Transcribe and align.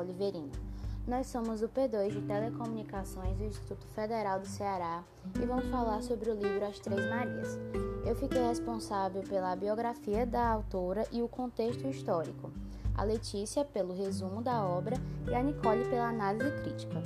Pontes 0.00 0.08
e 0.08 0.12
Nicole 0.12 0.12
Verino. 0.12 0.50
Nós 1.06 1.26
somos 1.26 1.62
o 1.62 1.68
P2 1.68 2.10
de 2.10 2.20
Telecomunicações 2.22 3.38
do 3.38 3.44
Instituto 3.44 3.86
Federal 3.88 4.38
do 4.40 4.46
Ceará 4.46 5.02
e 5.36 5.44
vamos 5.44 5.66
falar 5.66 6.02
sobre 6.02 6.30
o 6.30 6.34
livro 6.34 6.64
As 6.64 6.78
Três 6.78 7.08
Marias. 7.08 7.58
Eu 8.06 8.14
fiquei 8.14 8.40
responsável 8.42 9.22
pela 9.22 9.56
biografia 9.56 10.26
da 10.26 10.48
autora 10.48 11.06
e 11.10 11.22
o 11.22 11.28
contexto 11.28 11.86
histórico, 11.86 12.50
a 12.94 13.04
Letícia 13.04 13.64
pelo 13.64 13.94
resumo 13.94 14.42
da 14.42 14.64
obra 14.64 14.96
e 15.28 15.34
a 15.34 15.42
Nicole 15.42 15.88
pela 15.88 16.08
análise 16.08 16.50
crítica. 16.62 17.02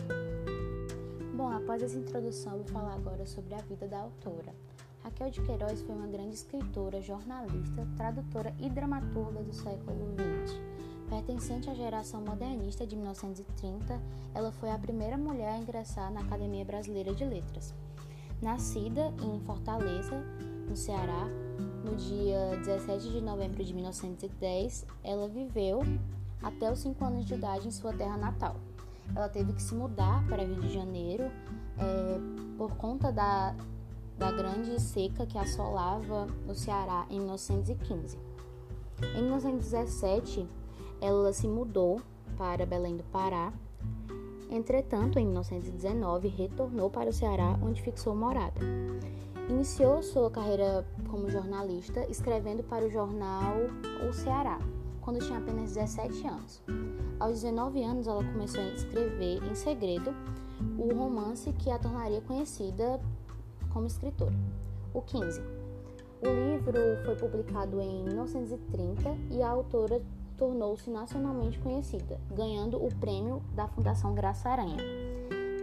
Bom, 1.34 1.48
após 1.48 1.82
essa 1.82 1.98
introdução, 1.98 2.58
vou 2.58 2.66
falar 2.66 2.94
agora 2.94 3.26
sobre 3.26 3.54
a 3.54 3.58
vida 3.58 3.88
da 3.88 4.00
autora. 4.00 4.54
Raquel 5.02 5.30
de 5.30 5.42
Queiroz 5.42 5.82
foi 5.82 5.94
uma 5.94 6.06
grande 6.06 6.34
escritora, 6.34 7.00
jornalista, 7.00 7.86
tradutora 7.96 8.54
e 8.58 8.70
dramaturga 8.70 9.42
do 9.42 9.52
século 9.52 10.14
XX. 10.44 10.73
Pertencente 11.14 11.70
à 11.70 11.74
geração 11.74 12.20
modernista 12.22 12.84
de 12.84 12.96
1930, 12.96 14.02
ela 14.34 14.50
foi 14.50 14.68
a 14.72 14.76
primeira 14.76 15.16
mulher 15.16 15.50
a 15.50 15.58
ingressar 15.58 16.12
na 16.12 16.22
Academia 16.22 16.64
Brasileira 16.64 17.14
de 17.14 17.24
Letras. 17.24 17.72
Nascida 18.42 19.14
em 19.22 19.38
Fortaleza, 19.46 20.20
no 20.68 20.76
Ceará, 20.76 21.28
no 21.84 21.94
dia 21.94 22.56
17 22.64 23.12
de 23.12 23.20
novembro 23.20 23.62
de 23.62 23.72
1910, 23.72 24.84
ela 25.04 25.28
viveu 25.28 25.82
até 26.42 26.72
os 26.72 26.80
5 26.80 27.04
anos 27.04 27.24
de 27.24 27.34
idade 27.34 27.68
em 27.68 27.70
sua 27.70 27.92
terra 27.92 28.16
natal. 28.16 28.56
Ela 29.14 29.28
teve 29.28 29.52
que 29.52 29.62
se 29.62 29.72
mudar 29.72 30.26
para 30.26 30.42
Rio 30.42 30.60
de 30.62 30.74
Janeiro 30.74 31.30
é, 31.78 32.56
por 32.58 32.74
conta 32.74 33.12
da 33.12 33.54
da 34.18 34.32
grande 34.32 34.80
seca 34.80 35.26
que 35.26 35.38
assolava 35.38 36.26
o 36.48 36.54
Ceará 36.54 37.06
em 37.08 37.18
1915. 37.18 38.18
Em 39.16 39.22
1917, 39.22 40.48
ela 41.00 41.32
se 41.32 41.46
mudou 41.46 42.00
para 42.36 42.66
Belém 42.66 42.96
do 42.96 43.04
Pará. 43.04 43.52
Entretanto, 44.50 45.18
em 45.18 45.26
1919, 45.26 46.28
retornou 46.28 46.90
para 46.90 47.10
o 47.10 47.12
Ceará, 47.12 47.58
onde 47.62 47.82
fixou 47.82 48.14
morada. 48.14 48.60
Iniciou 49.48 50.02
sua 50.02 50.30
carreira 50.30 50.86
como 51.08 51.30
jornalista, 51.30 52.06
escrevendo 52.10 52.62
para 52.62 52.86
o 52.86 52.90
jornal 52.90 53.54
O 54.08 54.12
Ceará, 54.12 54.58
quando 55.00 55.18
tinha 55.18 55.38
apenas 55.38 55.74
17 55.74 56.26
anos. 56.26 56.62
Aos 57.20 57.42
19 57.42 57.82
anos, 57.82 58.06
ela 58.06 58.24
começou 58.24 58.62
a 58.62 58.74
escrever 58.74 59.42
em 59.44 59.54
segredo 59.54 60.14
o 60.78 60.94
romance 60.94 61.52
que 61.52 61.70
a 61.70 61.78
tornaria 61.78 62.20
conhecida 62.22 63.00
como 63.72 63.86
escritora. 63.86 64.34
O 64.92 65.02
15. 65.02 65.40
O 66.22 66.26
livro 66.26 66.78
foi 67.04 67.16
publicado 67.16 67.80
em 67.80 68.04
1930 68.04 69.16
e 69.30 69.42
a 69.42 69.50
autora 69.50 70.00
tornou-se 70.36 70.88
nacionalmente 70.90 71.58
conhecida, 71.58 72.20
ganhando 72.30 72.82
o 72.82 72.94
prêmio 72.96 73.42
da 73.54 73.66
Fundação 73.68 74.14
Graça 74.14 74.48
Aranha. 74.48 74.78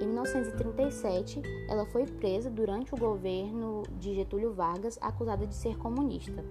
Em 0.02 0.06
1937, 0.06 1.42
ela 1.70 1.86
foi 1.86 2.06
presa 2.06 2.50
durante 2.50 2.94
o 2.94 2.98
governo 2.98 3.84
de 4.00 4.16
Getúlio 4.16 4.54
Vargas, 4.54 4.98
acusada 5.02 5.46
de 5.46 5.54
ser 5.54 5.78
comunista. 5.78 6.44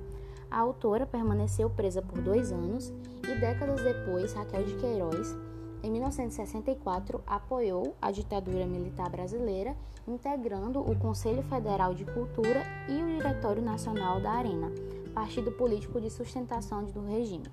A 0.50 0.58
autora 0.58 1.06
permaneceu 1.06 1.68
presa 1.68 2.00
por 2.00 2.20
dois 2.20 2.52
anos 2.52 2.92
e, 3.28 3.40
décadas 3.40 3.82
depois, 3.82 4.32
Raquel 4.32 4.64
de 4.64 4.74
Queiroz 4.76 5.36
em 5.82 5.90
1964, 5.90 7.22
apoiou 7.26 7.94
a 8.02 8.10
ditadura 8.10 8.66
militar 8.66 9.08
brasileira, 9.08 9.74
integrando 10.06 10.80
o 10.80 10.98
Conselho 10.98 11.42
Federal 11.42 11.94
de 11.94 12.04
Cultura 12.04 12.62
e 12.86 13.02
o 13.02 13.06
Diretório 13.06 13.62
Nacional 13.62 14.20
da 14.20 14.32
Arena, 14.32 14.70
partido 15.14 15.50
político 15.52 15.98
de 15.98 16.10
sustentação 16.10 16.84
do 16.84 17.00
regime. 17.06 17.46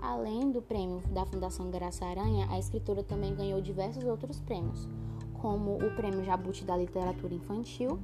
Além 0.00 0.50
do 0.50 0.60
prêmio 0.60 1.02
da 1.10 1.24
Fundação 1.24 1.70
Graça 1.70 2.04
Aranha, 2.04 2.46
a 2.50 2.58
escritora 2.58 3.02
também 3.02 3.34
ganhou 3.34 3.60
diversos 3.60 4.04
outros 4.04 4.40
prêmios, 4.40 4.88
como 5.34 5.76
o 5.76 5.94
Prêmio 5.96 6.24
Jabuti 6.24 6.64
da 6.64 6.76
Literatura 6.76 7.34
Infantil, 7.34 7.98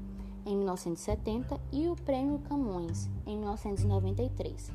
em 0.44 0.56
1970, 0.56 1.60
e 1.70 1.88
o 1.88 1.94
Prêmio 1.94 2.38
Camões, 2.40 3.08
em 3.26 3.38
1993. 3.38 4.72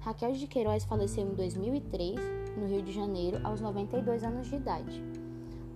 Raquel 0.00 0.32
de 0.32 0.46
Queiroz 0.46 0.84
faleceu 0.84 1.24
em 1.24 1.34
2003, 1.34 2.18
no 2.56 2.66
Rio 2.66 2.82
de 2.82 2.92
Janeiro, 2.92 3.38
aos 3.44 3.60
92 3.60 4.24
anos 4.24 4.48
de 4.48 4.56
idade. 4.56 5.04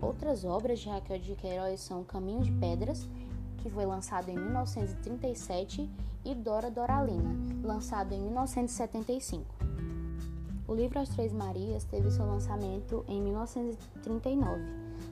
Outras 0.00 0.44
obras 0.44 0.80
de 0.80 0.88
Raquel 0.88 1.18
de 1.18 1.34
Queiroz 1.34 1.80
são 1.80 2.04
Caminho 2.04 2.40
de 2.40 2.52
Pedras, 2.52 3.08
que 3.58 3.68
foi 3.68 3.84
lançado 3.84 4.30
em 4.30 4.34
1937, 4.34 5.90
e 6.24 6.34
Dora 6.34 6.70
Doralina, 6.70 7.36
lançado 7.62 8.12
em 8.12 8.20
1975. 8.20 9.44
O 10.66 10.74
livro 10.74 10.98
As 10.98 11.10
Três 11.10 11.30
Marias 11.30 11.84
teve 11.84 12.10
seu 12.10 12.24
lançamento 12.24 13.04
em 13.06 13.20
1939 13.20 14.62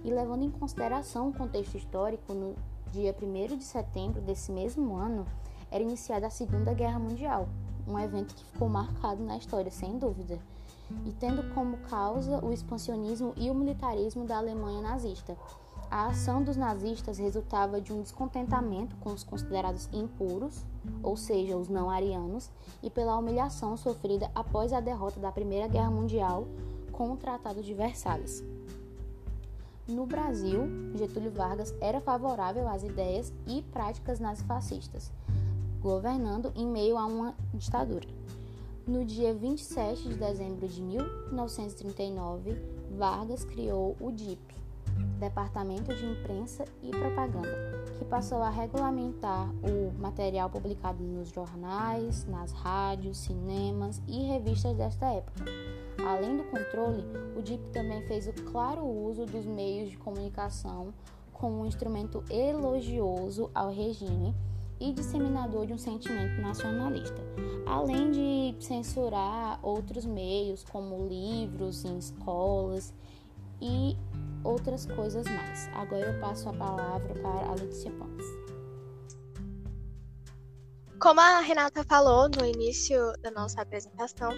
e, 0.03 0.11
levando 0.11 0.45
em 0.45 0.51
consideração 0.51 1.29
o 1.29 1.33
contexto 1.35 1.77
histórico, 1.77 2.33
no 2.33 2.55
dia 2.91 3.15
1 3.15 3.59
de 3.59 3.65
setembro 3.65 4.23
desse 4.23 4.51
mesmo 4.51 4.97
ano, 4.97 5.27
era 5.71 5.83
iniciada 5.83 6.27
a 6.27 6.31
Segunda 6.31 6.73
Guerra 6.73 6.99
Mundial, 6.99 7.51
um 7.87 7.99
evento 7.99 8.35
que 8.35 8.45
ficou 8.47 8.67
marcado 8.67 9.23
na 9.23 9.37
história, 9.37 9.71
sem 9.71 9.99
dúvida, 9.99 10.39
e 11.05 11.13
tendo 11.13 11.55
como 11.55 11.77
causa 11.89 12.43
o 12.43 12.51
expansionismo 12.51 13.34
e 13.37 13.51
o 13.51 13.55
militarismo 13.55 14.25
da 14.25 14.39
Alemanha 14.39 14.81
nazista. 14.81 15.37
A 15.92 16.06
ação 16.06 16.42
dos 16.42 16.56
nazistas 16.56 17.19
resultava 17.19 17.78
de 17.78 17.92
um 17.92 18.00
descontentamento 18.00 18.97
com 18.97 19.10
os 19.10 19.22
considerados 19.22 19.91
impuros, 19.92 20.64
ou 21.03 21.19
seja, 21.19 21.54
os 21.54 21.69
não 21.69 21.91
arianos, 21.91 22.48
e 22.82 22.88
pela 22.88 23.19
humilhação 23.19 23.76
sofrida 23.76 24.30
após 24.34 24.72
a 24.72 24.80
derrota 24.80 25.20
da 25.20 25.30
Primeira 25.30 25.69
Guerra 25.69 25.91
Mundial 25.91 26.48
com 26.92 27.12
o 27.12 27.16
Tratado 27.19 27.62
de 27.62 27.75
Versalhes. 27.75 28.42
No 29.86 30.06
Brasil, 30.06 30.62
Getúlio 30.94 31.30
Vargas 31.30 31.75
era 31.78 32.00
favorável 32.00 32.66
às 32.69 32.82
ideias 32.82 33.30
e 33.47 33.60
práticas 33.60 34.19
nazifascistas, 34.19 35.12
governando 35.82 36.54
em 36.56 36.66
meio 36.66 36.97
a 36.97 37.04
uma 37.04 37.34
ditadura. 37.53 38.09
No 38.86 39.04
dia 39.04 39.34
27 39.34 40.09
de 40.09 40.14
dezembro 40.14 40.66
de 40.66 40.80
1939, 40.80 42.56
Vargas 42.97 43.44
criou 43.44 43.94
o 44.00 44.10
DIP, 44.10 44.62
Departamento 45.19 45.94
de 45.94 46.04
Imprensa 46.04 46.64
e 46.82 46.91
Propaganda, 46.91 47.84
que 47.98 48.04
passou 48.04 48.42
a 48.42 48.50
regulamentar 48.50 49.48
o 49.62 49.92
material 50.00 50.50
publicado 50.50 51.03
nos 51.03 51.28
jornais, 51.30 52.25
nas 52.26 52.53
rádios, 52.53 53.19
cinemas 53.19 54.03
e 54.08 54.25
revistas 54.25 54.76
desta 54.76 55.06
época. 55.06 55.44
Além 56.04 56.36
do 56.36 56.44
controle, 56.44 57.04
o 57.36 57.42
DIP 57.42 57.60
também 57.72 58.03
fez 58.03 58.26
o 58.26 58.32
claro 58.50 58.84
uso 58.84 59.25
dos 59.25 59.44
meios 59.44 59.91
de 59.91 59.97
comunicação 59.97 60.92
como 61.32 61.60
um 61.60 61.66
instrumento 61.66 62.24
elogioso 62.30 63.50
ao 63.54 63.72
regime 63.72 64.34
e 64.80 64.92
disseminador 64.92 65.66
de 65.66 65.72
um 65.72 65.78
sentimento 65.78 66.41
nacionalista, 66.42 67.22
além 67.64 68.10
de 68.10 68.64
censurar 68.64 69.60
outros 69.62 70.04
meios, 70.04 70.64
como 70.64 71.06
livros 71.06 71.84
em 71.84 71.98
escolas 71.98 72.92
e 73.60 73.97
outras 74.44 74.86
coisas 74.86 75.26
mais. 75.26 75.69
Agora 75.75 76.06
eu 76.06 76.20
passo 76.20 76.48
a 76.48 76.53
palavra 76.53 77.14
para 77.14 77.50
a 77.50 77.54
Letícia 77.54 77.91
Pontes. 77.92 78.26
Como 80.98 81.20
a 81.20 81.41
Renata 81.41 81.82
falou 81.84 82.28
no 82.28 82.47
início 82.47 83.12
da 83.20 83.30
nossa 83.30 83.60
apresentação, 83.60 84.30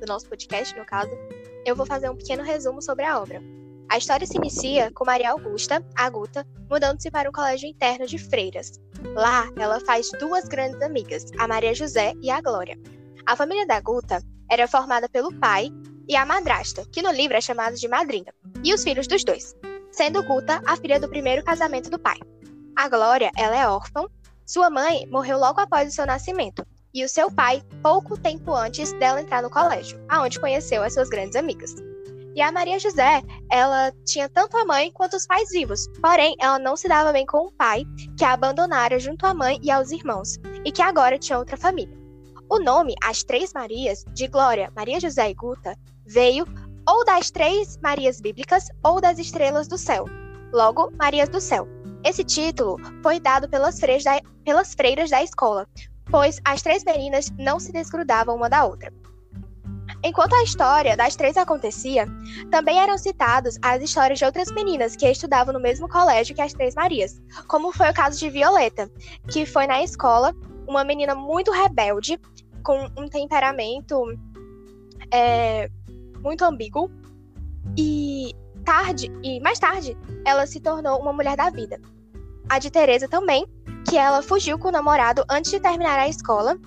do 0.00 0.06
nosso 0.06 0.28
podcast, 0.28 0.76
no 0.78 0.84
caso, 0.84 1.10
eu 1.64 1.74
vou 1.74 1.86
fazer 1.86 2.10
um 2.10 2.16
pequeno 2.16 2.42
resumo 2.42 2.82
sobre 2.82 3.04
a 3.04 3.18
obra. 3.20 3.40
A 3.90 3.98
história 3.98 4.26
se 4.26 4.36
inicia 4.36 4.92
com 4.92 5.04
Maria 5.04 5.32
Augusta, 5.32 5.84
a 5.96 6.08
Guta, 6.10 6.46
mudando-se 6.70 7.10
para 7.10 7.28
um 7.28 7.32
colégio 7.32 7.68
interno 7.68 8.06
de 8.06 8.18
freiras. 8.18 8.72
Lá, 9.14 9.50
ela 9.56 9.80
faz 9.80 10.10
duas 10.20 10.46
grandes 10.46 10.80
amigas, 10.82 11.24
a 11.38 11.48
Maria 11.48 11.74
José 11.74 12.12
e 12.22 12.30
a 12.30 12.40
Glória. 12.40 12.78
A 13.26 13.34
família 13.34 13.66
da 13.66 13.80
Guta 13.80 14.22
era 14.50 14.68
formada 14.68 15.08
pelo 15.08 15.34
pai 15.40 15.70
e 16.08 16.16
a 16.16 16.26
madrasta, 16.26 16.84
que 16.92 17.02
no 17.02 17.10
livro 17.10 17.36
é 17.36 17.40
chamada 17.40 17.76
de 17.76 17.88
madrinha, 17.88 18.32
e 18.64 18.74
os 18.74 18.82
filhos 18.82 19.06
dos 19.06 19.24
dois, 19.24 19.54
sendo 19.90 20.22
Guta 20.22 20.62
a 20.66 20.76
filha 20.76 21.00
do 21.00 21.08
primeiro 21.08 21.44
casamento 21.44 21.90
do 21.90 21.98
pai. 21.98 22.18
A 22.76 22.88
Glória, 22.88 23.30
ela 23.36 23.56
é 23.56 23.68
órfã. 23.68 24.06
Sua 24.46 24.70
mãe 24.70 25.06
morreu 25.10 25.38
logo 25.38 25.60
após 25.60 25.88
o 25.88 25.94
seu 25.94 26.06
nascimento, 26.06 26.66
e 26.92 27.04
o 27.04 27.08
seu 27.08 27.30
pai 27.30 27.62
pouco 27.82 28.16
tempo 28.18 28.54
antes 28.54 28.92
dela 28.94 29.20
entrar 29.20 29.42
no 29.42 29.50
colégio, 29.50 30.00
aonde 30.08 30.40
conheceu 30.40 30.82
as 30.82 30.94
suas 30.94 31.08
grandes 31.08 31.36
amigas. 31.36 31.74
E 32.34 32.40
a 32.40 32.52
Maria 32.52 32.78
José, 32.78 33.22
ela 33.50 33.92
tinha 34.04 34.28
tanto 34.28 34.56
a 34.56 34.64
mãe 34.64 34.90
quanto 34.92 35.16
os 35.16 35.26
pais 35.26 35.50
vivos, 35.50 35.88
porém 36.00 36.36
ela 36.40 36.58
não 36.58 36.76
se 36.76 36.88
dava 36.88 37.12
bem 37.12 37.26
com 37.26 37.46
o 37.46 37.52
pai, 37.52 37.84
que 38.16 38.24
a 38.24 38.32
abandonara 38.32 38.98
junto 38.98 39.26
à 39.26 39.34
mãe 39.34 39.58
e 39.62 39.70
aos 39.70 39.90
irmãos, 39.90 40.36
e 40.64 40.70
que 40.70 40.80
agora 40.80 41.18
tinha 41.18 41.38
outra 41.38 41.56
família. 41.56 41.99
O 42.52 42.58
nome 42.58 42.96
As 43.00 43.22
Três 43.22 43.52
Marias, 43.52 44.04
de 44.12 44.26
Glória, 44.26 44.72
Maria 44.74 44.98
José 44.98 45.30
e 45.30 45.34
Guta, 45.34 45.78
veio 46.04 46.44
ou 46.84 47.04
das 47.04 47.30
Três 47.30 47.78
Marias 47.80 48.20
Bíblicas 48.20 48.66
ou 48.82 49.00
das 49.00 49.20
Estrelas 49.20 49.68
do 49.68 49.78
Céu, 49.78 50.04
logo 50.52 50.90
Marias 50.98 51.28
do 51.28 51.40
Céu. 51.40 51.68
Esse 52.04 52.24
título 52.24 52.76
foi 53.04 53.20
dado 53.20 53.48
pelas 53.48 53.78
freiras 53.78 54.02
da, 54.02 54.20
pelas 54.44 54.74
freiras 54.74 55.10
da 55.10 55.22
escola, 55.22 55.64
pois 56.10 56.40
as 56.44 56.60
três 56.60 56.82
meninas 56.82 57.30
não 57.38 57.60
se 57.60 57.70
desgrudavam 57.70 58.34
uma 58.34 58.50
da 58.50 58.64
outra. 58.64 58.92
Enquanto 60.02 60.34
a 60.34 60.42
história 60.42 60.96
das 60.96 61.14
três 61.14 61.36
acontecia, 61.36 62.08
também 62.50 62.80
eram 62.80 62.98
citadas 62.98 63.58
as 63.62 63.80
histórias 63.80 64.18
de 64.18 64.24
outras 64.24 64.50
meninas 64.50 64.96
que 64.96 65.08
estudavam 65.08 65.54
no 65.54 65.60
mesmo 65.60 65.88
colégio 65.88 66.34
que 66.34 66.42
as 66.42 66.52
Três 66.52 66.74
Marias, 66.74 67.20
como 67.46 67.70
foi 67.70 67.90
o 67.90 67.94
caso 67.94 68.18
de 68.18 68.28
Violeta, 68.28 68.90
que 69.30 69.46
foi 69.46 69.68
na 69.68 69.84
escola 69.84 70.34
uma 70.70 70.84
menina 70.84 71.14
muito 71.14 71.50
rebelde, 71.50 72.18
com 72.62 72.88
um 72.96 73.08
temperamento 73.08 74.02
é, 75.12 75.70
muito 76.22 76.44
ambíguo, 76.44 76.90
e 77.76 78.34
tarde 78.64 79.10
e 79.22 79.40
mais 79.40 79.58
tarde 79.58 79.96
ela 80.24 80.46
se 80.46 80.60
tornou 80.60 81.00
uma 81.00 81.12
mulher 81.12 81.36
da 81.36 81.50
vida. 81.50 81.80
A 82.48 82.58
de 82.58 82.70
Teresa 82.70 83.08
também, 83.08 83.46
que 83.88 83.96
ela 83.96 84.22
fugiu 84.22 84.58
com 84.58 84.68
o 84.68 84.72
namorado 84.72 85.24
antes 85.30 85.50
de 85.50 85.60
terminar 85.60 85.98
a 85.98 86.08
escola, 86.08 86.58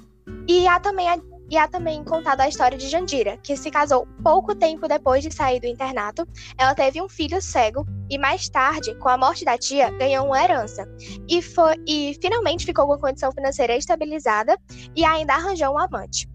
e 0.47 0.67
há 0.67 0.79
também 0.79 1.09
a 1.09 1.17
e 1.49 1.57
há 1.57 1.67
também 1.67 2.03
contado 2.03 2.41
a 2.41 2.47
história 2.47 2.77
de 2.77 2.87
Jandira, 2.87 3.37
que 3.37 3.55
se 3.55 3.69
casou 3.69 4.07
pouco 4.23 4.55
tempo 4.55 4.87
depois 4.87 5.23
de 5.23 5.31
sair 5.31 5.59
do 5.59 5.67
internato. 5.67 6.27
Ela 6.57 6.73
teve 6.73 7.01
um 7.01 7.09
filho 7.09 7.41
cego 7.41 7.85
e 8.09 8.17
mais 8.17 8.49
tarde, 8.49 8.95
com 8.95 9.09
a 9.09 9.17
morte 9.17 9.45
da 9.45 9.57
tia, 9.57 9.89
ganhou 9.91 10.25
uma 10.25 10.43
herança. 10.43 10.87
E, 11.27 11.41
foi, 11.41 11.75
e 11.87 12.17
finalmente 12.21 12.65
ficou 12.65 12.85
com 12.87 12.93
a 12.93 12.99
condição 12.99 13.31
financeira 13.31 13.75
estabilizada 13.75 14.57
e 14.95 15.03
ainda 15.03 15.33
arranjou 15.33 15.73
um 15.73 15.79
amante. 15.79 16.27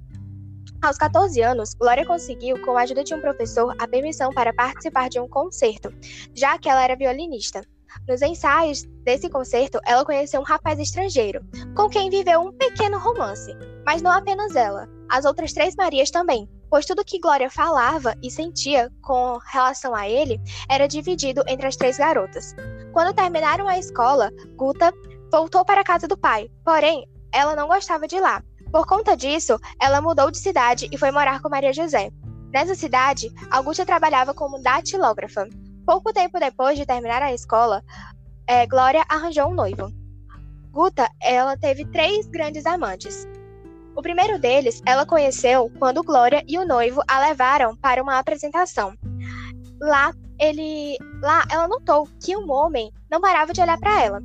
Aos 0.81 0.96
14 0.96 1.40
anos, 1.43 1.75
Glória 1.75 2.06
conseguiu, 2.06 2.61
com 2.62 2.78
a 2.78 2.82
ajuda 2.82 3.02
de 3.02 3.12
um 3.12 3.20
professor, 3.20 3.75
a 3.81 3.88
permissão 3.88 4.31
para 4.31 4.52
participar 4.52 5.08
de 5.08 5.19
um 5.19 5.28
concerto, 5.28 5.93
já 6.32 6.56
que 6.56 6.69
ela 6.69 6.84
era 6.84 6.94
violinista. 6.94 7.62
Nos 8.06 8.23
ensaios 8.23 8.85
desse 9.05 9.29
concerto, 9.29 9.81
ela 9.87 10.05
conheceu 10.05 10.41
um 10.41 10.45
rapaz 10.45 10.79
estrangeiro, 10.79 11.41
com 11.75 11.89
quem 11.89 12.11
viveu 12.11 12.41
um 12.41 12.53
pequeno 12.53 12.99
romance. 12.99 13.55
Mas 13.85 14.03
não 14.03 14.11
apenas 14.11 14.55
ela, 14.55 14.89
as 15.09 15.25
outras 15.25 15.53
três 15.53 15.75
Marias 15.75 16.11
também, 16.11 16.49
pois 16.71 16.87
tudo 16.87 17.05
que 17.05 17.19
Glória 17.19 17.50
falava 17.50 18.15
e 18.23 18.31
sentia 18.31 18.91
com 19.03 19.39
relação 19.50 19.95
a 19.95 20.09
ele 20.09 20.41
era 20.69 20.87
dividido 20.87 21.43
entre 21.47 21.67
as 21.67 21.77
três 21.77 21.99
garotas. 21.99 22.55
Quando 22.93 23.15
terminaram 23.15 23.67
a 23.67 23.79
escola, 23.79 24.31
Guta 24.56 24.93
voltou 25.31 25.65
para 25.65 25.81
a 25.81 25.85
casa 25.85 26.06
do 26.06 26.17
pai, 26.17 26.50
porém, 26.65 27.06
ela 27.33 27.55
não 27.55 27.69
gostava 27.69 28.06
de 28.06 28.19
lá. 28.19 28.43
Por 28.71 28.87
conta 28.87 29.17
disso, 29.17 29.59
ela 29.81 30.00
mudou 30.00 30.31
de 30.31 30.39
cidade 30.39 30.89
e 30.93 30.99
foi 30.99 31.11
morar 31.11 31.41
com 31.41 31.49
Maria 31.49 31.73
José. 31.73 32.11
Nessa 32.53 32.75
cidade, 32.75 33.31
Augusta 33.50 33.85
trabalhava 33.85 34.35
como 34.35 34.62
datilógrafa. 34.62 35.49
Pouco 35.88 36.12
tempo 36.12 36.38
depois 36.38 36.76
de 36.76 36.85
terminar 36.85 37.23
a 37.23 37.32
escola, 37.32 37.82
é, 38.46 38.67
Glória 38.67 39.02
arranjou 39.08 39.49
um 39.49 39.55
noivo. 39.55 39.90
Guta, 40.70 41.08
ela 41.19 41.56
teve 41.56 41.87
três 41.87 42.26
grandes 42.26 42.67
amantes. 42.67 43.26
O 43.96 44.02
primeiro 44.02 44.38
deles 44.38 44.82
ela 44.85 45.06
conheceu 45.06 45.73
quando 45.79 46.05
Glória 46.05 46.44
e 46.46 46.58
o 46.58 46.67
noivo 46.67 47.00
a 47.08 47.20
levaram 47.20 47.75
para 47.75 48.02
uma 48.02 48.19
apresentação. 48.19 48.93
Lá, 49.81 50.12
ele, 50.38 50.99
lá 51.23 51.46
ela 51.50 51.67
notou 51.67 52.06
que 52.23 52.37
um 52.37 52.50
homem 52.50 52.93
não 53.11 53.19
parava 53.19 53.55
de 53.55 53.62
olhar 53.62 53.79
para 53.79 54.02
ela. 54.02 54.20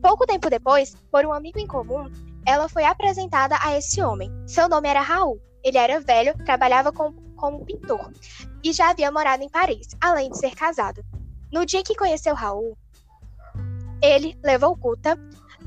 Pouco 0.00 0.24
tempo 0.24 0.48
depois, 0.48 0.94
por 1.10 1.26
um 1.26 1.32
amigo 1.32 1.58
em 1.58 1.66
comum, 1.66 2.08
ela 2.46 2.68
foi 2.68 2.84
apresentada 2.84 3.58
a 3.60 3.76
esse 3.76 4.00
homem. 4.00 4.30
Seu 4.46 4.68
nome 4.68 4.88
era 4.88 5.00
Raul. 5.00 5.40
Ele 5.64 5.78
era 5.78 5.98
velho, 5.98 6.32
trabalhava 6.44 6.92
como, 6.92 7.20
como 7.38 7.64
pintor 7.64 8.12
e 8.62 8.72
já 8.72 8.90
havia 8.90 9.10
morado 9.10 9.42
em 9.42 9.48
Paris, 9.48 9.88
além 10.00 10.30
de 10.30 10.38
ser 10.38 10.54
casado. 10.54 11.02
No 11.50 11.64
dia 11.64 11.82
que 11.82 11.94
conheceu 11.94 12.34
Raul, 12.34 12.76
ele 14.02 14.38
levou 14.44 14.76
Guta, 14.76 15.18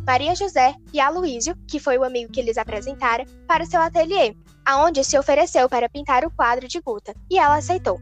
Maria 0.05 0.35
José 0.35 0.75
e 0.93 0.99
Aloísio, 0.99 1.55
que 1.67 1.79
foi 1.79 1.97
o 1.97 2.03
amigo 2.03 2.31
que 2.31 2.39
eles 2.39 2.57
apresentaram, 2.57 3.25
para 3.47 3.65
seu 3.65 3.81
ateliê, 3.81 4.35
aonde 4.65 5.03
se 5.03 5.17
ofereceu 5.17 5.67
para 5.67 5.89
pintar 5.89 6.23
o 6.23 6.31
quadro 6.31 6.67
de 6.67 6.79
Guta, 6.79 7.13
e 7.29 7.37
ela 7.39 7.55
aceitou. 7.55 7.99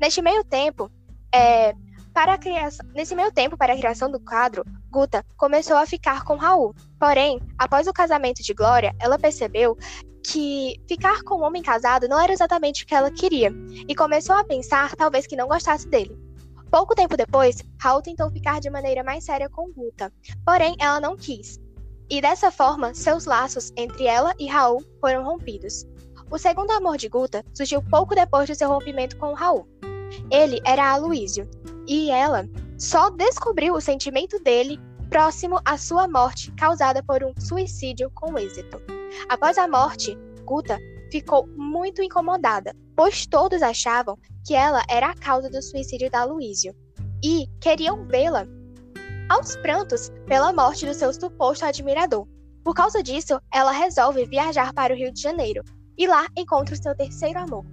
Neste 0.00 0.20
meio 0.20 0.44
tempo, 0.44 0.90
é, 1.34 1.74
para 2.12 2.34
a 2.34 2.38
criação, 2.38 2.86
nesse 2.94 3.14
meio 3.14 3.32
tempo 3.32 3.56
para 3.56 3.72
a 3.72 3.76
criação 3.76 4.10
do 4.10 4.20
quadro, 4.20 4.64
Guta 4.90 5.24
começou 5.36 5.76
a 5.76 5.86
ficar 5.86 6.24
com 6.24 6.36
Raul. 6.36 6.74
Porém, 6.98 7.40
após 7.58 7.86
o 7.86 7.92
casamento 7.92 8.42
de 8.42 8.52
Glória, 8.52 8.94
ela 9.00 9.18
percebeu 9.18 9.76
que 10.24 10.80
ficar 10.88 11.22
com 11.22 11.36
um 11.36 11.44
homem 11.44 11.62
casado 11.62 12.08
não 12.08 12.20
era 12.20 12.32
exatamente 12.32 12.84
o 12.84 12.86
que 12.86 12.94
ela 12.94 13.10
queria, 13.10 13.52
e 13.88 13.94
começou 13.94 14.36
a 14.36 14.44
pensar 14.44 14.94
talvez 14.96 15.26
que 15.26 15.36
não 15.36 15.48
gostasse 15.48 15.88
dele. 15.88 16.16
Pouco 16.70 16.94
tempo 16.94 17.16
depois, 17.16 17.62
Raul 17.78 18.00
tentou 18.00 18.30
ficar 18.30 18.60
de 18.60 18.70
maneira 18.70 19.04
mais 19.04 19.24
séria 19.24 19.48
com 19.48 19.70
Guta, 19.72 20.12
porém 20.44 20.74
ela 20.78 21.00
não 21.00 21.16
quis. 21.16 21.60
E 22.08 22.20
dessa 22.20 22.50
forma, 22.50 22.94
seus 22.94 23.26
laços 23.26 23.72
entre 23.76 24.06
ela 24.06 24.34
e 24.38 24.46
Raul 24.46 24.82
foram 25.00 25.24
rompidos. 25.24 25.86
O 26.30 26.38
segundo 26.38 26.70
amor 26.70 26.96
de 26.96 27.08
Guta 27.08 27.44
surgiu 27.54 27.82
pouco 27.82 28.14
depois 28.14 28.48
do 28.48 28.54
seu 28.54 28.68
rompimento 28.68 29.18
com 29.18 29.34
Raul. 29.34 29.68
Ele 30.30 30.60
era 30.64 30.92
Aloísio, 30.92 31.48
e 31.86 32.10
ela 32.10 32.48
só 32.78 33.10
descobriu 33.10 33.74
o 33.74 33.80
sentimento 33.80 34.38
dele 34.40 34.80
próximo 35.10 35.60
à 35.64 35.76
sua 35.76 36.08
morte, 36.08 36.50
causada 36.52 37.02
por 37.02 37.22
um 37.22 37.34
suicídio 37.38 38.10
com 38.14 38.38
êxito. 38.38 38.91
Após 39.28 39.58
a 39.58 39.68
morte, 39.68 40.16
Guta 40.44 40.78
ficou 41.10 41.46
muito 41.56 42.02
incomodada, 42.02 42.74
pois 42.96 43.26
todos 43.26 43.62
achavam 43.62 44.18
que 44.46 44.54
ela 44.54 44.82
era 44.88 45.10
a 45.10 45.14
causa 45.14 45.48
do 45.48 45.62
suicídio 45.62 46.10
da 46.10 46.24
Luísio 46.24 46.74
e 47.22 47.46
queriam 47.60 48.06
vê-la 48.06 48.46
aos 49.28 49.56
prantos 49.56 50.10
pela 50.26 50.52
morte 50.52 50.86
do 50.86 50.94
seu 50.94 51.12
suposto 51.12 51.64
admirador. 51.64 52.26
Por 52.64 52.74
causa 52.74 53.02
disso, 53.02 53.40
ela 53.52 53.72
resolve 53.72 54.24
viajar 54.24 54.72
para 54.72 54.92
o 54.92 54.96
Rio 54.96 55.12
de 55.12 55.20
Janeiro 55.20 55.62
e 55.96 56.06
lá 56.06 56.26
encontra 56.36 56.74
o 56.74 56.82
seu 56.82 56.94
terceiro 56.94 57.38
amor. 57.38 57.64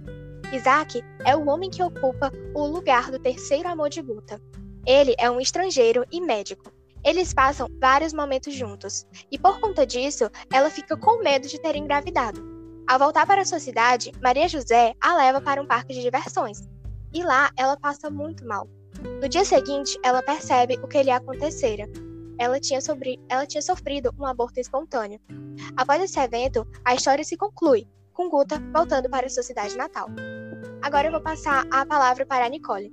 Isaac 0.52 1.02
é 1.24 1.36
o 1.36 1.48
homem 1.48 1.70
que 1.70 1.82
ocupa 1.82 2.32
o 2.54 2.66
lugar 2.66 3.10
do 3.10 3.18
terceiro 3.18 3.68
amor 3.68 3.88
de 3.88 4.02
Guta. 4.02 4.40
Ele 4.86 5.14
é 5.18 5.30
um 5.30 5.40
estrangeiro 5.40 6.04
e 6.10 6.20
médico. 6.20 6.72
Eles 7.02 7.32
passam 7.32 7.66
vários 7.80 8.12
momentos 8.12 8.54
juntos, 8.54 9.06
e 9.30 9.38
por 9.38 9.58
conta 9.60 9.86
disso, 9.86 10.30
ela 10.52 10.68
fica 10.68 10.96
com 10.96 11.22
medo 11.22 11.48
de 11.48 11.60
ter 11.60 11.76
engravidado. 11.76 12.42
Ao 12.86 12.98
voltar 12.98 13.26
para 13.26 13.44
sua 13.44 13.58
cidade, 13.58 14.12
Maria 14.20 14.48
José 14.48 14.94
a 15.00 15.14
leva 15.14 15.40
para 15.40 15.62
um 15.62 15.66
parque 15.66 15.94
de 15.94 16.02
diversões. 16.02 16.68
E 17.12 17.22
lá 17.22 17.50
ela 17.56 17.76
passa 17.76 18.10
muito 18.10 18.44
mal. 18.46 18.68
No 19.22 19.28
dia 19.28 19.44
seguinte, 19.44 19.98
ela 20.02 20.22
percebe 20.22 20.78
o 20.82 20.88
que 20.88 21.02
lhe 21.02 21.10
acontecera. 21.10 21.88
Ela 22.38 22.58
tinha, 22.58 22.80
sobre... 22.80 23.18
ela 23.28 23.46
tinha 23.46 23.62
sofrido 23.62 24.12
um 24.18 24.26
aborto 24.26 24.60
espontâneo. 24.60 25.20
Após 25.76 26.02
esse 26.02 26.18
evento, 26.18 26.66
a 26.84 26.94
história 26.94 27.24
se 27.24 27.36
conclui, 27.36 27.86
com 28.12 28.28
Guta 28.28 28.60
voltando 28.72 29.08
para 29.08 29.28
sua 29.28 29.42
cidade 29.42 29.76
natal. 29.76 30.08
Agora 30.82 31.08
eu 31.08 31.12
vou 31.12 31.20
passar 31.20 31.66
a 31.70 31.86
palavra 31.86 32.26
para 32.26 32.44
a 32.44 32.48
Nicole. 32.48 32.92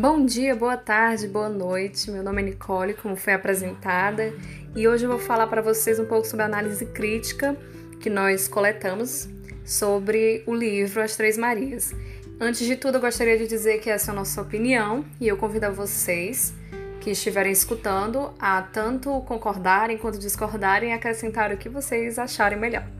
Bom 0.00 0.24
dia, 0.24 0.54
boa 0.54 0.76
tarde, 0.76 1.26
boa 1.26 1.48
noite. 1.48 2.08
Meu 2.08 2.22
nome 2.22 2.40
é 2.40 2.44
Nicole, 2.44 2.94
como 2.94 3.16
foi 3.16 3.32
apresentada, 3.32 4.32
e 4.76 4.86
hoje 4.86 5.04
eu 5.04 5.10
vou 5.10 5.18
falar 5.18 5.48
para 5.48 5.60
vocês 5.60 5.98
um 5.98 6.04
pouco 6.04 6.24
sobre 6.24 6.44
análise 6.44 6.86
crítica 6.86 7.56
que 7.98 8.08
nós 8.08 8.46
coletamos 8.46 9.28
sobre 9.64 10.44
o 10.46 10.54
livro 10.54 11.02
As 11.02 11.16
Três 11.16 11.36
Marias. 11.36 11.92
Antes 12.40 12.64
de 12.64 12.76
tudo, 12.76 12.98
eu 12.98 13.00
gostaria 13.00 13.36
de 13.36 13.48
dizer 13.48 13.80
que 13.80 13.90
essa 13.90 14.12
é 14.12 14.12
a 14.12 14.14
nossa 14.14 14.40
opinião 14.40 15.04
e 15.20 15.26
eu 15.26 15.36
convido 15.36 15.66
a 15.66 15.70
vocês 15.70 16.54
que 17.00 17.10
estiverem 17.10 17.50
escutando 17.50 18.32
a 18.38 18.62
tanto 18.62 19.10
concordarem 19.22 19.98
quanto 19.98 20.16
discordarem 20.16 20.90
e 20.90 20.92
acrescentar 20.92 21.50
o 21.50 21.56
que 21.56 21.68
vocês 21.68 22.20
acharem 22.20 22.56
melhor. 22.56 22.97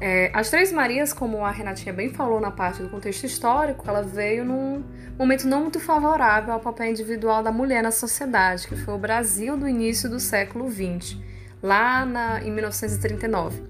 É, 0.00 0.30
as 0.34 0.50
Três 0.50 0.72
Marias, 0.72 1.12
como 1.12 1.44
a 1.44 1.50
Renatinha 1.50 1.92
bem 1.92 2.08
falou 2.08 2.40
na 2.40 2.50
parte 2.50 2.82
do 2.82 2.88
contexto 2.88 3.24
histórico, 3.24 3.84
ela 3.88 4.02
veio 4.02 4.44
num 4.44 4.82
momento 5.18 5.46
não 5.46 5.62
muito 5.62 5.78
favorável 5.78 6.54
ao 6.54 6.60
papel 6.60 6.90
individual 6.90 7.42
da 7.42 7.52
mulher 7.52 7.82
na 7.82 7.90
sociedade, 7.90 8.66
que 8.66 8.76
foi 8.76 8.94
o 8.94 8.98
Brasil 8.98 9.56
do 9.56 9.68
início 9.68 10.08
do 10.08 10.18
século 10.18 10.70
XX, 10.70 11.16
lá 11.62 12.04
na, 12.04 12.42
em 12.42 12.50
1939. 12.50 13.62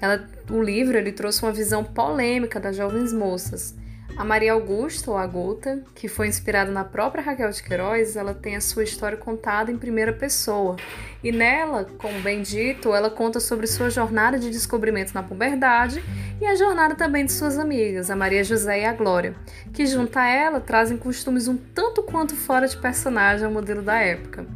Ela, 0.00 0.28
o 0.50 0.60
livro 0.60 0.96
ele 0.96 1.12
trouxe 1.12 1.42
uma 1.42 1.52
visão 1.52 1.84
polêmica 1.84 2.58
das 2.58 2.76
jovens 2.76 3.12
moças. 3.12 3.74
A 4.16 4.24
Maria 4.24 4.52
Augusta, 4.52 5.10
ou 5.10 5.16
a 5.16 5.26
Gota, 5.26 5.82
que 5.94 6.06
foi 6.06 6.28
inspirada 6.28 6.70
na 6.70 6.84
própria 6.84 7.22
Raquel 7.22 7.50
de 7.50 7.62
Queiroz, 7.62 8.14
ela 8.14 8.34
tem 8.34 8.54
a 8.54 8.60
sua 8.60 8.84
história 8.84 9.16
contada 9.16 9.72
em 9.72 9.78
primeira 9.78 10.12
pessoa. 10.12 10.76
E 11.24 11.32
nela, 11.32 11.86
como 11.98 12.20
bem 12.20 12.42
dito, 12.42 12.94
ela 12.94 13.10
conta 13.10 13.40
sobre 13.40 13.66
sua 13.66 13.88
jornada 13.88 14.38
de 14.38 14.50
descobrimento 14.50 15.14
na 15.14 15.22
puberdade 15.22 16.04
e 16.40 16.46
a 16.46 16.54
jornada 16.54 16.94
também 16.94 17.24
de 17.24 17.32
suas 17.32 17.58
amigas, 17.58 18.10
a 18.10 18.16
Maria 18.16 18.44
José 18.44 18.82
e 18.82 18.84
a 18.84 18.92
Glória, 18.92 19.34
que 19.72 19.86
junto 19.86 20.18
a 20.18 20.28
ela 20.28 20.60
trazem 20.60 20.98
costumes 20.98 21.48
um 21.48 21.56
tanto 21.56 22.02
quanto 22.02 22.36
fora 22.36 22.68
de 22.68 22.76
personagem 22.76 23.46
ao 23.46 23.52
modelo 23.52 23.80
da 23.80 23.98
época. 23.98 24.46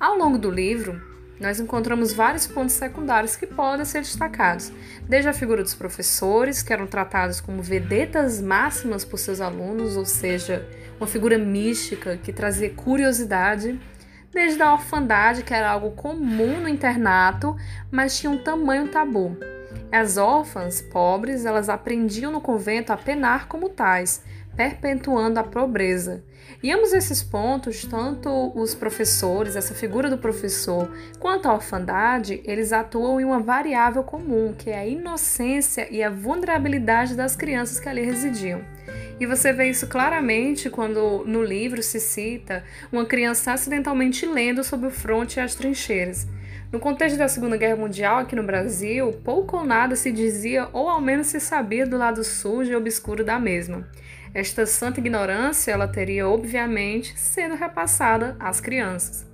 Ao 0.00 0.18
longo 0.18 0.38
do 0.38 0.50
livro, 0.50 1.00
nós 1.40 1.60
encontramos 1.60 2.12
vários 2.12 2.46
pontos 2.46 2.74
secundários 2.74 3.36
que 3.36 3.46
podem 3.46 3.84
ser 3.84 4.00
destacados, 4.00 4.72
desde 5.08 5.28
a 5.28 5.32
figura 5.32 5.62
dos 5.62 5.74
professores, 5.74 6.62
que 6.62 6.72
eram 6.72 6.86
tratados 6.86 7.40
como 7.40 7.62
vedetas 7.62 8.40
máximas 8.40 9.04
por 9.04 9.18
seus 9.18 9.40
alunos, 9.40 9.96
ou 9.96 10.04
seja, 10.04 10.66
uma 10.98 11.06
figura 11.06 11.38
mística 11.38 12.16
que 12.16 12.32
trazia 12.32 12.70
curiosidade, 12.70 13.80
desde 14.32 14.62
a 14.62 14.72
orfandade, 14.72 15.42
que 15.42 15.54
era 15.54 15.70
algo 15.70 15.92
comum 15.92 16.60
no 16.60 16.68
internato, 16.68 17.56
mas 17.90 18.18
tinha 18.18 18.30
um 18.30 18.42
tamanho 18.42 18.88
tabu. 18.88 19.36
As 19.90 20.16
órfãs, 20.16 20.82
pobres, 20.82 21.44
elas 21.44 21.68
aprendiam 21.68 22.30
no 22.30 22.40
convento 22.40 22.92
a 22.92 22.96
penar 22.96 23.48
como 23.48 23.68
tais, 23.68 24.22
perpetuando 24.58 25.38
a 25.38 25.44
pobreza. 25.44 26.24
E 26.60 26.72
ambos 26.72 26.92
esses 26.92 27.22
pontos, 27.22 27.84
tanto 27.84 28.28
os 28.56 28.74
professores, 28.74 29.54
essa 29.54 29.72
figura 29.72 30.10
do 30.10 30.18
professor, 30.18 30.90
quanto 31.20 31.46
a 31.46 31.54
orfandade, 31.54 32.42
eles 32.44 32.72
atuam 32.72 33.20
em 33.20 33.24
uma 33.24 33.38
variável 33.38 34.02
comum, 34.02 34.52
que 34.58 34.70
é 34.70 34.78
a 34.80 34.84
inocência 34.84 35.86
e 35.92 36.02
a 36.02 36.10
vulnerabilidade 36.10 37.14
das 37.14 37.36
crianças 37.36 37.78
que 37.78 37.88
ali 37.88 38.02
residiam. 38.02 38.60
E 39.20 39.26
você 39.26 39.52
vê 39.52 39.70
isso 39.70 39.86
claramente 39.86 40.68
quando 40.68 41.22
no 41.24 41.44
livro 41.44 41.80
se 41.80 42.00
cita 42.00 42.64
uma 42.90 43.06
criança 43.06 43.52
acidentalmente 43.52 44.26
lendo 44.26 44.64
sobre 44.64 44.88
o 44.88 44.90
fronte 44.90 45.36
e 45.36 45.40
as 45.40 45.54
trincheiras. 45.54 46.26
No 46.72 46.80
contexto 46.80 47.16
da 47.16 47.28
Segunda 47.28 47.56
Guerra 47.56 47.76
Mundial 47.76 48.18
aqui 48.18 48.34
no 48.34 48.42
Brasil, 48.42 49.12
pouco 49.24 49.56
ou 49.56 49.64
nada 49.64 49.94
se 49.94 50.10
dizia 50.10 50.68
ou 50.72 50.88
ao 50.88 51.00
menos 51.00 51.28
se 51.28 51.38
sabia 51.38 51.86
do 51.86 51.96
lado 51.96 52.24
sujo 52.24 52.72
e 52.72 52.76
obscuro 52.76 53.24
da 53.24 53.38
mesma. 53.38 53.88
Esta 54.34 54.66
santa 54.66 55.00
ignorância 55.00 55.72
ela 55.72 55.88
teria 55.88 56.28
obviamente 56.28 57.18
sendo 57.18 57.54
repassada 57.54 58.36
às 58.38 58.60
crianças. 58.60 59.26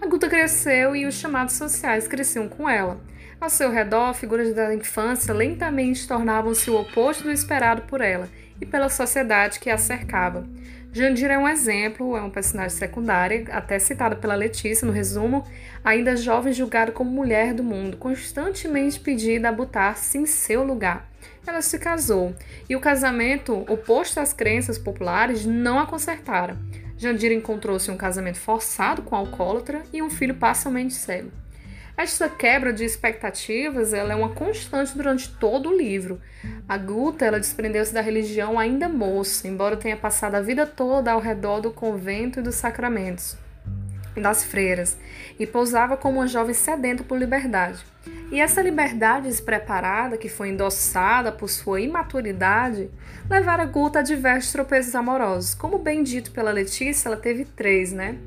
A 0.00 0.06
Guta 0.06 0.28
cresceu 0.28 0.94
e 0.94 1.06
os 1.06 1.14
chamados 1.14 1.54
sociais 1.54 2.06
cresciam 2.06 2.48
com 2.48 2.68
ela. 2.68 3.00
Ao 3.40 3.48
seu 3.48 3.70
redor, 3.70 4.14
figuras 4.14 4.52
da 4.52 4.74
infância 4.74 5.32
lentamente 5.32 6.06
tornavam-se 6.06 6.70
o 6.70 6.80
oposto 6.80 7.24
do 7.24 7.30
esperado 7.30 7.82
por 7.82 8.00
ela 8.00 8.28
e 8.60 8.66
pela 8.66 8.88
sociedade 8.88 9.60
que 9.60 9.70
a 9.70 9.78
cercava. 9.78 10.46
Jandira 10.92 11.34
é 11.34 11.38
um 11.38 11.46
exemplo, 11.46 12.16
é 12.16 12.22
um 12.22 12.30
personagem 12.30 12.76
secundário, 12.76 13.46
até 13.52 13.78
citado 13.78 14.16
pela 14.16 14.34
Letícia 14.34 14.86
no 14.86 14.92
resumo, 14.92 15.44
ainda 15.84 16.16
jovem 16.16 16.52
julgada 16.52 16.90
como 16.90 17.10
mulher 17.10 17.52
do 17.52 17.62
mundo, 17.62 17.96
constantemente 17.96 18.98
pedida 18.98 19.48
a 19.48 19.52
botar-se 19.52 20.18
em 20.18 20.26
seu 20.26 20.64
lugar. 20.64 21.07
Ela 21.48 21.62
se 21.62 21.78
casou, 21.78 22.34
e 22.68 22.76
o 22.76 22.80
casamento, 22.80 23.64
oposto 23.72 24.20
às 24.20 24.34
crenças 24.34 24.76
populares, 24.76 25.46
não 25.46 25.78
a 25.78 25.86
consertara. 25.86 26.58
Jandira 26.98 27.32
encontrou-se 27.32 27.90
um 27.90 27.96
casamento 27.96 28.38
forçado 28.38 29.00
com 29.00 29.16
alcoólatra 29.16 29.82
e 29.90 30.02
um 30.02 30.10
filho 30.10 30.34
parcialmente 30.34 30.92
cego. 30.92 31.32
Esta 31.96 32.28
quebra 32.28 32.70
de 32.70 32.84
expectativas 32.84 33.94
ela 33.94 34.12
é 34.12 34.14
uma 34.14 34.34
constante 34.34 34.94
durante 34.94 35.34
todo 35.36 35.70
o 35.70 35.76
livro. 35.76 36.20
A 36.68 36.76
Guta 36.76 37.24
ela 37.24 37.40
desprendeu-se 37.40 37.94
da 37.94 38.02
religião 38.02 38.58
ainda 38.58 38.86
moça, 38.86 39.48
embora 39.48 39.76
tenha 39.76 39.96
passado 39.96 40.34
a 40.34 40.42
vida 40.42 40.66
toda 40.66 41.12
ao 41.12 41.18
redor 41.18 41.60
do 41.60 41.70
convento 41.70 42.40
e 42.40 42.42
dos 42.42 42.56
sacramentos 42.56 43.38
das 44.20 44.44
freiras, 44.44 44.96
e 45.38 45.46
pousava 45.46 45.96
como 45.96 46.18
uma 46.18 46.26
jovem 46.26 46.54
sedenta 46.54 47.04
por 47.04 47.16
liberdade. 47.16 47.78
E 48.30 48.40
essa 48.40 48.60
liberdade 48.60 49.26
despreparada, 49.26 50.18
que 50.18 50.28
foi 50.28 50.50
endossada 50.50 51.32
por 51.32 51.48
sua 51.48 51.80
imaturidade, 51.80 52.90
levara 53.28 53.64
Guta 53.64 54.00
a 54.00 54.02
diversos 54.02 54.52
tropeços 54.52 54.94
amorosos. 54.94 55.54
Como 55.54 55.78
bem 55.78 56.02
dito 56.02 56.30
pela 56.30 56.50
Letícia, 56.50 57.08
ela 57.08 57.16
teve 57.16 57.46
três, 57.46 57.90
né? 57.90 58.18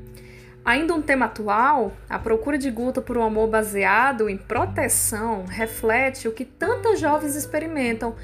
Ainda 0.64 0.94
um 0.94 1.02
tema 1.02 1.26
atual, 1.26 1.92
a 2.08 2.18
procura 2.18 2.56
de 2.58 2.70
Guta 2.70 3.00
por 3.00 3.16
um 3.16 3.22
amor 3.22 3.48
baseado 3.48 4.28
em 4.28 4.36
proteção 4.36 5.44
reflete 5.44 6.28
o 6.28 6.32
que 6.32 6.44
tantas 6.44 7.00
jovens 7.00 7.34
experimentam 7.34 8.14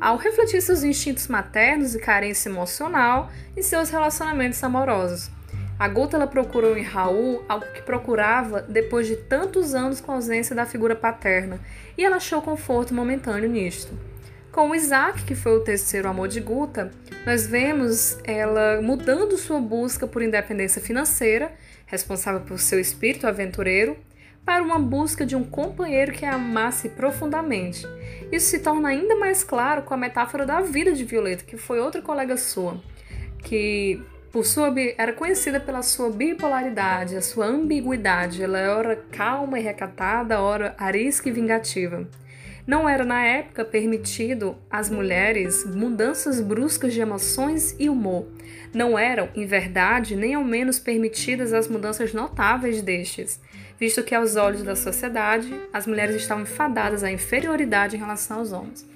ao 0.00 0.16
refletir 0.16 0.62
seus 0.62 0.84
instintos 0.84 1.26
maternos 1.26 1.96
e 1.96 1.98
carência 1.98 2.48
emocional 2.48 3.30
em 3.56 3.62
seus 3.62 3.90
relacionamentos 3.90 4.62
amorosos. 4.62 5.37
A 5.78 5.86
Guta 5.86 6.16
ela 6.16 6.26
procurou 6.26 6.76
em 6.76 6.82
Raul 6.82 7.44
algo 7.48 7.66
que 7.72 7.82
procurava 7.82 8.62
depois 8.62 9.06
de 9.06 9.16
tantos 9.16 9.74
anos 9.74 10.00
com 10.00 10.10
a 10.10 10.16
ausência 10.16 10.54
da 10.54 10.66
figura 10.66 10.96
paterna, 10.96 11.60
e 11.96 12.04
ela 12.04 12.16
achou 12.16 12.42
conforto 12.42 12.92
momentâneo 12.92 13.48
nisto. 13.48 13.92
Com 14.50 14.70
o 14.70 14.74
Isaac, 14.74 15.22
que 15.24 15.36
foi 15.36 15.56
o 15.56 15.60
terceiro 15.60 16.08
amor 16.08 16.26
de 16.26 16.40
Guta, 16.40 16.90
nós 17.24 17.46
vemos 17.46 18.18
ela 18.24 18.80
mudando 18.82 19.36
sua 19.36 19.60
busca 19.60 20.06
por 20.06 20.20
independência 20.20 20.82
financeira 20.82 21.52
responsável 21.88 22.42
por 22.42 22.58
seu 22.58 22.78
espírito 22.78 23.26
aventureiro, 23.26 23.96
para 24.44 24.62
uma 24.62 24.78
busca 24.78 25.26
de 25.26 25.36
um 25.36 25.44
companheiro 25.44 26.12
que 26.12 26.24
a 26.24 26.34
amasse 26.34 26.88
profundamente. 26.90 27.86
Isso 28.30 28.46
se 28.46 28.60
torna 28.60 28.88
ainda 28.88 29.16
mais 29.16 29.42
claro 29.44 29.82
com 29.82 29.92
a 29.92 29.96
metáfora 29.96 30.46
da 30.46 30.60
vida 30.60 30.92
de 30.92 31.04
Violeta, 31.04 31.44
que 31.44 31.56
foi 31.56 31.80
outra 31.80 32.00
colega 32.00 32.36
sua, 32.36 32.80
que 33.42 34.00
por 34.32 34.44
sua, 34.44 34.72
era 34.96 35.12
conhecida 35.12 35.58
pela 35.58 35.82
sua 35.82 36.10
bipolaridade, 36.10 37.16
a 37.16 37.22
sua 37.22 37.46
ambiguidade. 37.46 38.42
Ela 38.42 38.58
é 38.58 38.68
ora 38.68 38.96
calma 39.10 39.58
e 39.58 39.62
recatada, 39.62 40.40
ora 40.40 40.74
arisca 40.78 41.28
e 41.28 41.32
vingativa. 41.32 42.06
Não 42.66 42.86
era 42.86 43.02
na 43.02 43.24
época 43.24 43.64
permitido 43.64 44.54
às 44.70 44.90
mulheres 44.90 45.64
mudanças 45.64 46.38
bruscas 46.38 46.92
de 46.92 47.00
emoções 47.00 47.74
e 47.78 47.88
humor. 47.88 48.26
Não 48.74 48.98
eram, 48.98 49.30
em 49.34 49.46
verdade, 49.46 50.14
nem 50.14 50.34
ao 50.34 50.44
menos 50.44 50.78
permitidas 50.78 51.54
as 51.54 51.66
mudanças 51.66 52.12
notáveis 52.12 52.82
destes, 52.82 53.40
visto 53.80 54.02
que 54.02 54.14
aos 54.14 54.36
olhos 54.36 54.62
da 54.62 54.76
sociedade 54.76 55.50
as 55.72 55.86
mulheres 55.86 56.16
estavam 56.16 56.44
fadadas 56.44 57.02
à 57.02 57.10
inferioridade 57.10 57.96
em 57.96 57.98
relação 57.98 58.40
aos 58.40 58.52
homens. 58.52 58.86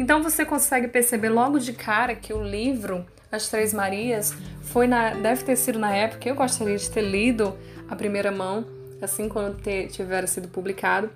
Então 0.00 0.22
você 0.22 0.46
consegue 0.46 0.88
perceber 0.88 1.28
logo 1.28 1.58
de 1.58 1.74
cara 1.74 2.14
que 2.14 2.32
o 2.32 2.42
livro 2.42 3.04
As 3.30 3.50
Três 3.50 3.74
Marias 3.74 4.34
foi 4.62 4.86
na, 4.86 5.10
deve 5.10 5.44
ter 5.44 5.56
sido 5.56 5.78
na 5.78 5.94
época 5.94 6.26
eu 6.26 6.34
gostaria 6.34 6.78
de 6.78 6.90
ter 6.90 7.02
lido 7.02 7.54
a 7.86 7.94
primeira 7.94 8.32
mão, 8.32 8.64
assim 9.02 9.28
quando 9.28 9.60
tiver 9.90 10.26
sido 10.26 10.48
publicado, 10.48 11.10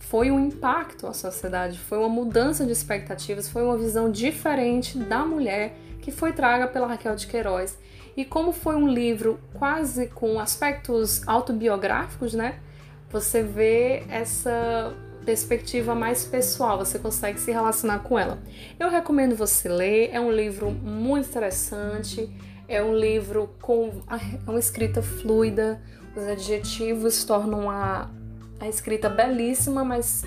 foi 0.00 0.32
um 0.32 0.44
impacto 0.44 1.06
à 1.06 1.12
sociedade, 1.12 1.78
foi 1.78 1.98
uma 1.98 2.08
mudança 2.08 2.66
de 2.66 2.72
expectativas, 2.72 3.48
foi 3.48 3.62
uma 3.62 3.78
visão 3.78 4.10
diferente 4.10 4.98
da 4.98 5.20
mulher 5.24 5.76
que 6.00 6.10
foi 6.10 6.32
traga 6.32 6.66
pela 6.66 6.88
Raquel 6.88 7.14
de 7.14 7.28
Queiroz. 7.28 7.78
E 8.16 8.24
como 8.24 8.50
foi 8.50 8.74
um 8.74 8.88
livro 8.88 9.38
quase 9.54 10.08
com 10.08 10.40
aspectos 10.40 11.22
autobiográficos, 11.28 12.34
né? 12.34 12.58
Você 13.08 13.44
vê 13.44 14.02
essa 14.08 14.92
perspectiva 15.26 15.92
mais 15.92 16.24
pessoal, 16.24 16.78
você 16.78 17.00
consegue 17.00 17.40
se 17.40 17.50
relacionar 17.50 17.98
com 17.98 18.16
ela. 18.16 18.38
Eu 18.78 18.88
recomendo 18.88 19.34
você 19.34 19.68
ler, 19.68 20.10
é 20.12 20.20
um 20.20 20.30
livro 20.30 20.70
muito 20.70 21.28
interessante, 21.28 22.30
é 22.68 22.80
um 22.80 22.94
livro 22.94 23.50
com 23.60 23.90
uma 24.46 24.58
escrita 24.58 25.02
fluida, 25.02 25.82
os 26.16 26.22
adjetivos 26.22 27.24
tornam 27.24 27.68
a, 27.68 28.08
a 28.60 28.68
escrita 28.68 29.10
belíssima, 29.10 29.84
mas 29.84 30.22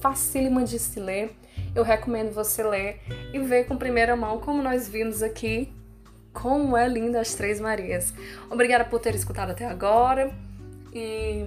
facílima 0.00 0.64
de 0.64 0.78
se 0.78 1.00
ler. 1.00 1.34
Eu 1.74 1.82
recomendo 1.82 2.32
você 2.32 2.62
ler 2.62 3.00
e 3.32 3.38
ver 3.38 3.64
com 3.64 3.76
primeira 3.76 4.14
mão, 4.14 4.38
como 4.38 4.62
nós 4.62 4.86
vimos 4.86 5.22
aqui, 5.22 5.72
como 6.34 6.76
é 6.76 6.86
linda 6.86 7.20
as 7.20 7.34
Três 7.34 7.58
Marias. 7.58 8.12
Obrigada 8.50 8.84
por 8.84 9.00
ter 9.00 9.14
escutado 9.14 9.50
até 9.50 9.64
agora 9.64 10.30
e 10.92 11.46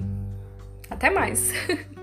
até 0.90 1.12
mais! 1.12 1.52